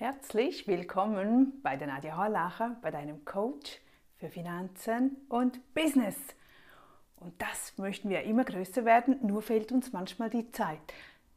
[0.00, 3.82] Herzlich willkommen bei der Nadja Horlacher, bei deinem Coach
[4.16, 6.16] für Finanzen und Business.
[7.16, 10.80] Und das möchten wir immer größer werden, nur fehlt uns manchmal die Zeit.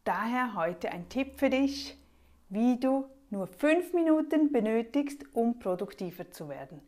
[0.05, 1.97] Daher heute ein Tipp für dich,
[2.47, 6.79] wie du nur fünf Minuten benötigst, um produktiver zu werden.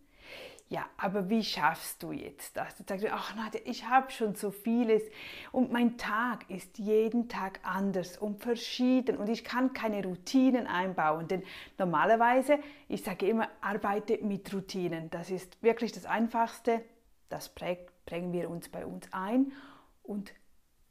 [0.68, 2.76] Ja, aber wie schaffst du jetzt das?
[2.76, 5.04] Du sagst, ach Nadja, ich habe schon so vieles
[5.52, 11.28] und mein Tag ist jeden Tag anders und verschieden und ich kann keine Routinen einbauen,
[11.28, 11.44] denn
[11.78, 12.58] normalerweise,
[12.88, 15.12] ich sage immer, arbeite mit Routinen.
[15.12, 16.82] Das ist wirklich das Einfachste,
[17.30, 19.52] das prägen wir uns bei uns ein
[20.02, 20.34] und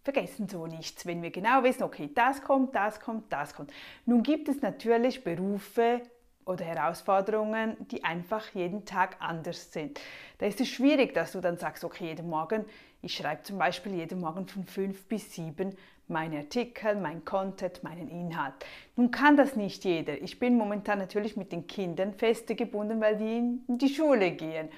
[0.04, 3.72] vergessen so nichts, wenn wir genau wissen, okay, das kommt, das kommt, das kommt.
[4.06, 6.02] Nun gibt es natürlich Berufe,
[6.46, 10.00] oder Herausforderungen, die einfach jeden Tag anders sind.
[10.38, 12.64] Da ist es schwierig, dass du dann sagst, okay, jeden Morgen,
[13.02, 15.76] ich schreibe zum Beispiel jeden Morgen von fünf bis sieben
[16.08, 18.54] meine Artikel, mein Content, meinen Inhalt.
[18.96, 20.20] Nun kann das nicht jeder.
[20.20, 24.68] Ich bin momentan natürlich mit den Kindern feste gebunden, weil die in die Schule gehen.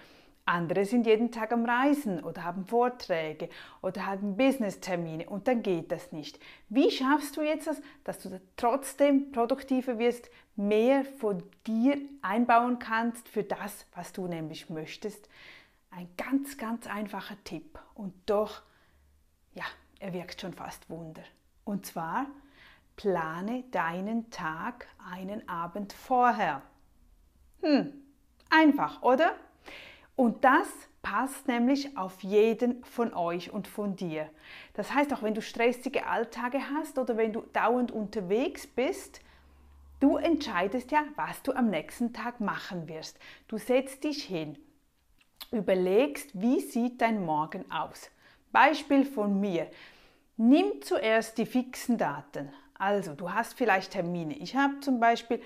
[0.47, 3.49] Andere sind jeden Tag am Reisen oder haben Vorträge
[3.83, 6.39] oder haben Business-Termine und dann geht das nicht.
[6.69, 13.29] Wie schaffst du jetzt das, dass du trotzdem produktiver wirst, mehr von dir einbauen kannst
[13.29, 15.29] für das, was du nämlich möchtest?
[15.91, 18.63] Ein ganz, ganz einfacher Tipp und doch,
[19.55, 19.65] ja,
[19.99, 21.25] er wirkt schon fast Wunder.
[21.65, 22.27] Und zwar,
[22.95, 26.63] plane deinen Tag einen Abend vorher.
[27.63, 27.93] Hm,
[28.49, 29.35] einfach, oder?
[30.17, 30.67] Und das
[31.03, 34.29] passt nämlich auf jeden von euch und von dir.
[34.73, 39.21] Das heißt, auch wenn du stressige Alltage hast oder wenn du dauernd unterwegs bist,
[40.01, 43.19] du entscheidest ja, was du am nächsten Tag machen wirst.
[43.47, 44.59] Du setzt dich hin,
[45.53, 48.11] überlegst, wie sieht dein Morgen aus.
[48.51, 49.71] Beispiel von mir.
[50.39, 52.53] Nimm zuerst die fixen Daten.
[52.79, 54.35] Also, du hast vielleicht Termine.
[54.35, 55.41] Ich habe zum Beispiel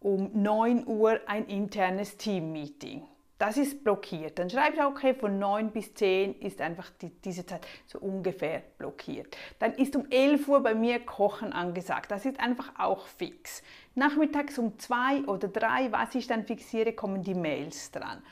[0.00, 3.06] um 9 Uhr ein internes Team-Meeting
[3.38, 4.38] das ist blockiert.
[4.38, 8.62] Dann schreibe ich, okay, von 9 bis 10 ist einfach die, diese Zeit so ungefähr
[8.78, 9.36] blockiert.
[9.60, 12.10] Dann ist um 11 Uhr bei mir Kochen angesagt.
[12.10, 13.62] Das ist einfach auch fix.
[13.94, 18.22] Nachmittags um 2 oder 3, was ich dann fixiere, kommen die Mails dran.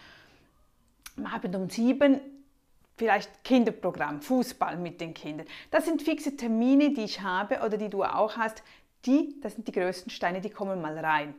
[1.17, 2.21] Am Abend um 7
[2.97, 5.47] vielleicht Kinderprogramm, Fußball mit den Kindern.
[5.71, 8.63] Das sind fixe Termine, die ich habe oder die du auch hast.
[9.05, 11.35] Die, das sind die größten Steine, die kommen mal rein.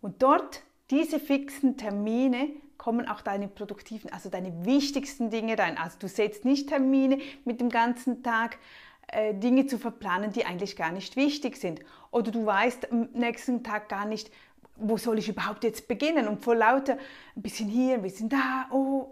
[0.00, 2.48] Und dort, diese fixen Termine,
[2.82, 5.78] kommen auch deine produktiven, also deine wichtigsten Dinge rein.
[5.78, 8.58] Also du setzt nicht Termine mit dem ganzen Tag,
[9.06, 11.78] äh, Dinge zu verplanen, die eigentlich gar nicht wichtig sind.
[12.10, 14.32] Oder du weißt am nächsten Tag gar nicht,
[14.74, 16.26] wo soll ich überhaupt jetzt beginnen?
[16.26, 16.98] Und vor lauter
[17.36, 19.06] ein bisschen hier, ein bisschen da, oh,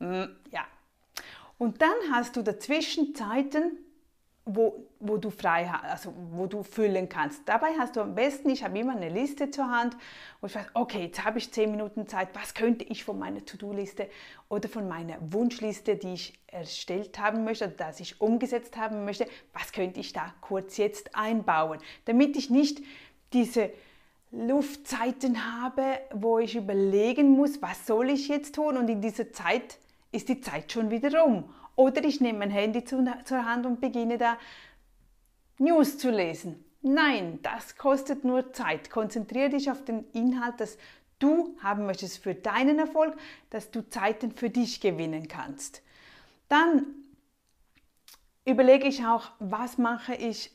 [0.00, 0.66] oh, mm, ja.
[1.56, 3.78] Und dann hast du dazwischen Zeiten,
[4.46, 7.42] wo, wo du frei also wo du füllen kannst.
[7.46, 9.96] Dabei hast du am besten, ich habe immer eine Liste zur Hand,
[10.40, 13.44] wo ich weiß, okay, jetzt habe ich zehn Minuten Zeit, was könnte ich von meiner
[13.44, 14.08] To-Do-Liste
[14.50, 19.26] oder von meiner Wunschliste, die ich erstellt haben möchte, oder das ich umgesetzt haben möchte,
[19.54, 22.82] was könnte ich da kurz jetzt einbauen, damit ich nicht
[23.32, 23.70] diese
[24.30, 28.76] Luftzeiten habe, wo ich überlegen muss, was soll ich jetzt tun?
[28.76, 29.78] Und in dieser Zeit
[30.12, 31.44] ist die Zeit schon wieder rum
[31.76, 34.38] oder ich nehme mein Handy zur Hand und beginne da
[35.58, 36.64] News zu lesen.
[36.82, 38.90] Nein, das kostet nur Zeit.
[38.90, 40.76] Konzentriere dich auf den Inhalt, das
[41.18, 43.16] du haben möchtest für deinen Erfolg,
[43.50, 45.82] dass du Zeiten für dich gewinnen kannst.
[46.48, 46.84] Dann
[48.44, 50.50] überlege ich auch, was mache ich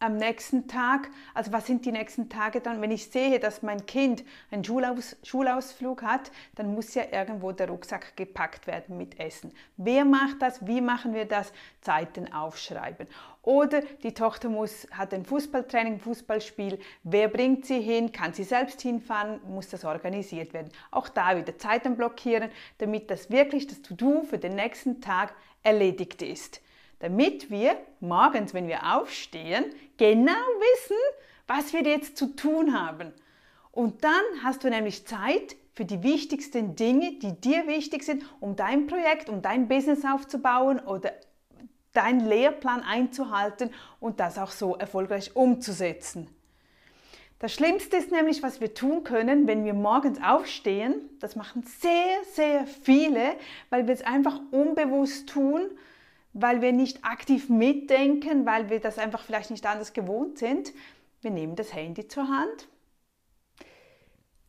[0.00, 3.84] am nächsten Tag, also was sind die nächsten Tage dann, wenn ich sehe, dass mein
[3.86, 9.52] Kind einen Schulaus, Schulausflug hat, dann muss ja irgendwo der Rucksack gepackt werden mit Essen.
[9.76, 10.64] Wer macht das?
[10.66, 11.52] Wie machen wir das?
[11.80, 13.08] Zeiten aufschreiben.
[13.42, 16.78] Oder die Tochter muss, hat ein Fußballtraining, Fußballspiel.
[17.02, 18.12] Wer bringt sie hin?
[18.12, 19.40] Kann sie selbst hinfahren?
[19.48, 20.70] Muss das organisiert werden?
[20.90, 26.22] Auch da wieder Zeiten blockieren, damit das wirklich das To-Do für den nächsten Tag erledigt
[26.22, 26.60] ist
[27.00, 29.64] damit wir morgens, wenn wir aufstehen,
[29.96, 30.96] genau wissen,
[31.46, 33.12] was wir jetzt zu tun haben.
[33.72, 38.56] Und dann hast du nämlich Zeit für die wichtigsten Dinge, die dir wichtig sind, um
[38.56, 41.12] dein Projekt, um dein Business aufzubauen oder
[41.92, 43.70] deinen Lehrplan einzuhalten
[44.00, 46.28] und das auch so erfolgreich umzusetzen.
[47.38, 51.08] Das Schlimmste ist nämlich, was wir tun können, wenn wir morgens aufstehen.
[51.20, 53.36] Das machen sehr, sehr viele,
[53.70, 55.70] weil wir es einfach unbewusst tun
[56.40, 60.72] weil wir nicht aktiv mitdenken, weil wir das einfach vielleicht nicht anders gewohnt sind.
[61.20, 62.68] Wir nehmen das Handy zur Hand,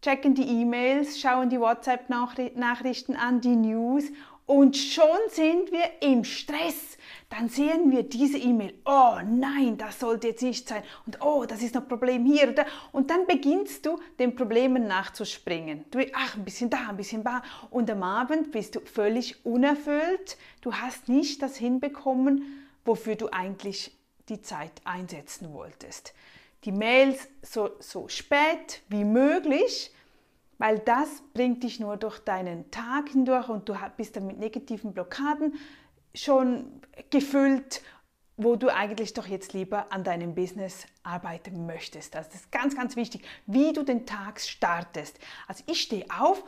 [0.03, 4.03] checken die E-Mails, schauen die WhatsApp-Nachrichten an, die News
[4.49, 6.97] und schon sind wir im Stress.
[7.29, 8.73] Dann sehen wir diese E-Mail.
[8.83, 10.81] Oh nein, das sollte jetzt nicht sein.
[11.05, 12.49] Und oh, das ist noch ein Problem hier.
[12.49, 12.65] Oder?
[12.91, 15.85] Und dann beginnst du den Problemen nachzuspringen.
[15.91, 17.43] Du, ach, ein bisschen da, ein bisschen da.
[17.69, 20.35] Und am Abend bist du völlig unerfüllt.
[20.61, 23.95] Du hast nicht das hinbekommen, wofür du eigentlich
[24.29, 26.15] die Zeit einsetzen wolltest.
[26.63, 29.91] Die Mails so, so spät wie möglich
[30.59, 34.93] weil das bringt dich nur durch deinen Tag hindurch und du bist dann mit negativen
[34.93, 35.53] Blockaden
[36.13, 37.81] schon gefüllt,
[38.37, 42.15] wo du eigentlich doch jetzt lieber an deinem Business arbeiten möchtest.
[42.15, 45.17] Also das ist ganz, ganz wichtig, wie du den Tag startest.
[45.47, 46.43] Also ich stehe auf,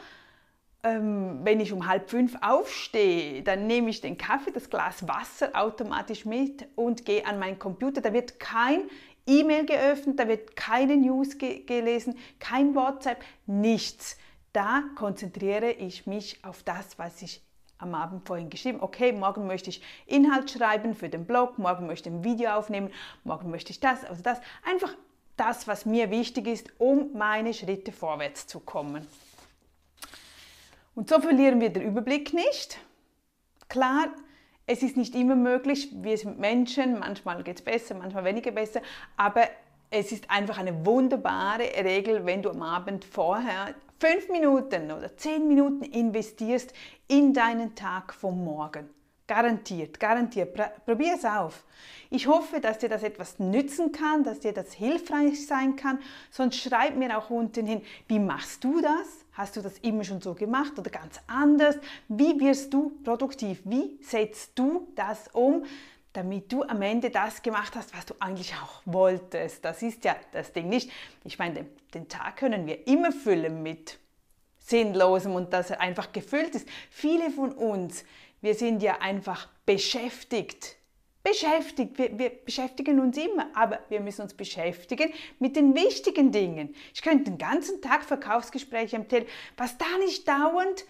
[0.84, 5.52] ähm, wenn ich um halb fünf aufstehe, dann nehme ich den Kaffee, das Glas Wasser
[5.54, 8.02] automatisch mit und gehe an meinen Computer.
[8.02, 8.90] Da wird kein
[9.26, 14.18] E-Mail geöffnet, da wird keine News ge gelesen, kein WhatsApp, nichts.
[14.54, 17.42] Da konzentriere ich mich auf das, was ich
[17.78, 18.80] am Abend vorhin geschrieben.
[18.82, 22.92] Okay, morgen möchte ich Inhalt schreiben für den Blog, morgen möchte ich ein Video aufnehmen,
[23.24, 24.40] morgen möchte ich das, also das.
[24.64, 24.96] Einfach
[25.38, 29.08] das, was mir wichtig ist, um meine Schritte vorwärts zu kommen.
[30.94, 32.80] Und so verlieren wir den Überblick nicht.
[33.70, 34.10] Klar,
[34.68, 38.82] es ist nicht immer möglich, wir sind Menschen, manchmal geht es besser, manchmal weniger besser,
[39.18, 39.48] aber
[39.90, 45.48] es ist einfach eine wunderbare Regel, wenn du am Abend vorher fünf Minuten oder zehn
[45.48, 46.74] Minuten investierst
[47.08, 48.90] in deinen Tag vom Morgen.
[49.32, 50.54] Garantiert, garantiert.
[50.86, 51.64] Probier es auf.
[52.10, 56.00] Ich hoffe, dass dir das etwas nützen kann, dass dir das hilfreich sein kann.
[56.32, 59.08] Sonst schreib mir auch unten hin, wie machst du das?
[59.32, 61.78] Hast du das immer schon so gemacht oder ganz anders?
[62.10, 63.62] Wie wirst du produktiv?
[63.64, 65.64] Wie setzt du das um,
[66.12, 69.64] damit du am Ende das gemacht hast, was du eigentlich auch wolltest?
[69.64, 70.92] Das ist ja das Ding nicht.
[71.24, 73.98] Ich meine, den, Tag können wir immer füllen mit
[74.60, 76.68] Sinnlosem und dass er einfach gefüllt ist.
[76.90, 78.04] Viele von uns,
[78.42, 80.78] wir sind ja einfach beschäftigt.
[81.24, 86.74] Beschäftigt, wir, wir, beschäftigen uns immer, aber wir müssen uns beschäftigen mit den wichtigen Dingen.
[86.94, 90.86] Ich könnte den ganzen Tag Verkaufsgespräche am Telefon, was da nicht dauernd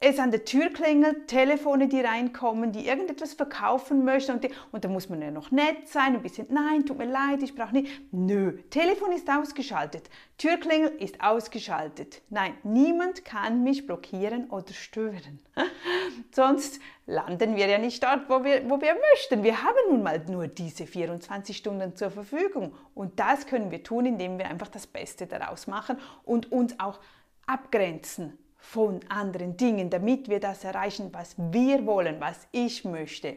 [0.00, 4.84] es an der Tür klingelt, Telefone, die reinkommen, die irgendetwas verkaufen möchten und, die, und
[4.84, 7.72] da muss man ja noch nett sein, ein bisschen, nein, tut mir leid, ich brauche
[7.72, 7.90] nicht.
[8.12, 12.22] Nö, Telefon ist ausgeschaltet, Türklingel ist ausgeschaltet.
[12.30, 15.40] Nein, niemand kann mich blockieren oder stören.
[16.32, 19.42] Sonst landen wir ja nicht dort, wo wir, wo wir möchten.
[19.42, 24.06] Wir haben nun mal nur diese 24 Stunden zur Verfügung und das können wir tun,
[24.06, 27.00] indem wir einfach das Beste daraus machen und uns auch
[27.46, 33.36] abgrenzen von anderen Dingen, damit wir das erreichen, was wir wollen, was ich möchte.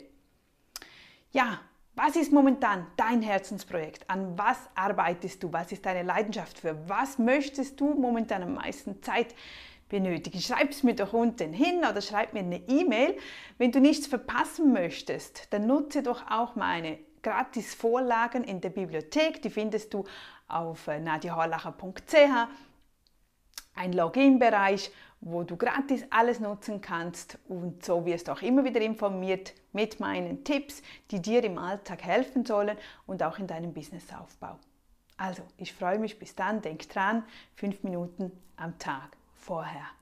[1.31, 1.61] Ja,
[1.95, 4.09] was ist momentan dein Herzensprojekt?
[4.09, 5.51] An was arbeitest du?
[5.51, 6.57] Was ist deine Leidenschaft?
[6.57, 9.35] Für was möchtest du momentan am meisten Zeit
[9.91, 10.39] benötigen?
[10.39, 13.17] Schreib es mir doch unten hin oder schreib mir eine E-Mail.
[13.57, 19.41] Wenn du nichts verpassen möchtest, dann nutze doch auch meine gratis Vorlagen in der Bibliothek.
[19.43, 20.05] Die findest du
[20.47, 22.47] auf äh, nadiahorlacher.ch.
[23.75, 24.91] Ein Login-Bereich
[25.21, 29.99] wo du gratis alles nutzen kannst und so wirst du auch immer wieder informiert mit
[29.99, 34.57] meinen Tipps, die dir im Alltag helfen sollen und auch in deinem Businessaufbau.
[35.17, 37.23] Also, ich freue mich bis dann, denk dran,
[37.53, 40.00] fünf Minuten am Tag vorher.